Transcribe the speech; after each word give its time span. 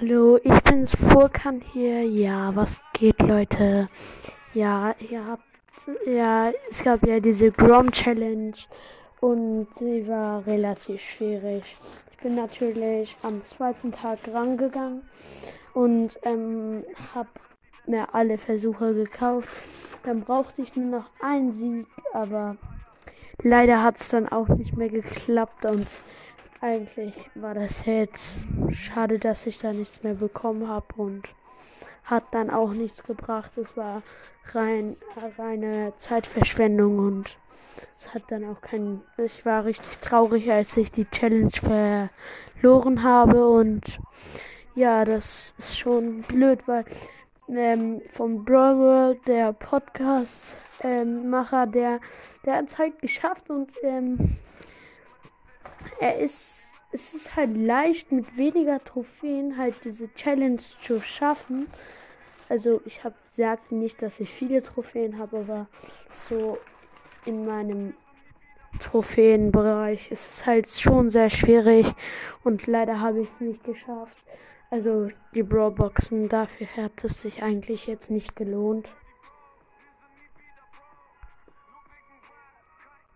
Hallo, 0.00 0.38
ich 0.42 0.60
bin's 0.62 0.96
Furkan 0.96 1.60
hier. 1.60 2.02
Ja, 2.04 2.56
was 2.56 2.80
geht, 2.94 3.20
Leute? 3.20 3.86
Ja, 4.54 4.94
ihr 5.10 5.26
habt, 5.26 5.44
ja, 6.06 6.52
es 6.70 6.82
gab 6.82 7.06
ja 7.06 7.20
diese 7.20 7.50
Grom 7.50 7.92
Challenge 7.92 8.54
und 9.20 9.66
sie 9.74 10.08
war 10.08 10.46
relativ 10.46 11.02
schwierig. 11.02 11.76
Ich 12.12 12.16
bin 12.16 12.34
natürlich 12.34 13.14
am 13.22 13.44
zweiten 13.44 13.92
Tag 13.92 14.20
rangegangen 14.32 15.02
und 15.74 16.18
ähm, 16.22 16.82
habe 17.14 17.28
mir 17.86 18.14
alle 18.14 18.38
Versuche 18.38 18.94
gekauft. 18.94 19.50
Dann 20.04 20.22
brauchte 20.22 20.62
ich 20.62 20.74
nur 20.76 21.00
noch 21.00 21.10
einen 21.20 21.52
Sieg, 21.52 21.86
aber 22.14 22.56
leider 23.42 23.82
hat 23.82 24.00
es 24.00 24.08
dann 24.08 24.30
auch 24.30 24.48
nicht 24.48 24.74
mehr 24.74 24.88
geklappt 24.88 25.66
und 25.66 25.86
eigentlich 26.60 27.30
war 27.34 27.54
das 27.54 27.86
jetzt 27.86 28.44
schade, 28.70 29.18
dass 29.18 29.46
ich 29.46 29.58
da 29.58 29.72
nichts 29.72 30.02
mehr 30.02 30.12
bekommen 30.14 30.68
habe 30.68 30.94
und 30.96 31.22
hat 32.04 32.24
dann 32.32 32.50
auch 32.50 32.72
nichts 32.72 33.02
gebracht. 33.02 33.56
Es 33.56 33.74
war 33.76 34.02
rein 34.52 34.96
reine 35.38 35.94
Zeitverschwendung 35.96 36.98
und 36.98 37.38
es 37.96 38.12
hat 38.14 38.24
dann 38.28 38.44
auch 38.44 38.60
kein. 38.60 39.00
Ich 39.16 39.46
war 39.46 39.64
richtig 39.64 39.96
traurig, 39.98 40.50
als 40.50 40.76
ich 40.76 40.92
die 40.92 41.06
Challenge 41.06 41.50
verloren 41.50 43.02
habe 43.02 43.48
und 43.48 43.98
ja, 44.74 45.04
das 45.04 45.54
ist 45.58 45.78
schon 45.78 46.22
blöd, 46.22 46.66
weil 46.66 46.84
ähm, 47.48 48.02
vom 48.08 48.44
Brawl 48.44 49.18
der 49.26 49.52
Podcast-Macher, 49.52 51.62
ähm, 51.64 51.72
der, 51.72 52.00
der 52.44 52.56
hat 52.56 52.68
es 52.68 52.78
halt 52.78 52.98
geschafft 53.00 53.50
und 53.50 53.72
ähm, 53.82 54.36
er 56.00 56.18
ist, 56.18 56.74
es 56.92 57.14
ist 57.14 57.36
halt 57.36 57.56
leicht 57.56 58.10
mit 58.10 58.36
weniger 58.36 58.82
Trophäen 58.82 59.56
halt 59.56 59.84
diese 59.84 60.12
Challenge 60.14 60.56
zu 60.56 61.00
schaffen. 61.00 61.68
Also 62.48 62.80
ich 62.84 63.04
habe 63.04 63.14
gesagt 63.26 63.70
nicht, 63.70 64.02
dass 64.02 64.18
ich 64.18 64.30
viele 64.30 64.62
Trophäen 64.62 65.18
habe, 65.18 65.38
aber 65.38 65.66
so 66.28 66.58
in 67.26 67.44
meinem 67.44 67.94
Trophäenbereich 68.80 70.10
ist 70.10 70.28
es 70.28 70.46
halt 70.46 70.68
schon 70.68 71.10
sehr 71.10 71.28
schwierig 71.28 71.92
und 72.44 72.66
leider 72.66 73.00
habe 73.00 73.20
ich 73.20 73.28
es 73.28 73.40
nicht 73.40 73.62
geschafft. 73.62 74.16
Also 74.70 75.08
die 75.34 75.42
Brawlboxen, 75.42 76.28
dafür 76.28 76.68
hat 76.76 77.04
es 77.04 77.20
sich 77.20 77.42
eigentlich 77.42 77.86
jetzt 77.86 78.10
nicht 78.10 78.36
gelohnt. 78.36 78.88